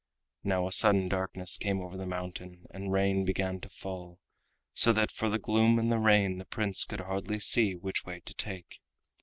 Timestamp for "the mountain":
1.95-2.65